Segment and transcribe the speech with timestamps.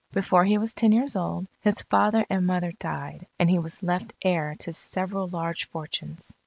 [0.11, 4.13] Before he was ten years old, his father and mother died and he was left
[4.23, 6.33] heir to several large fortunes.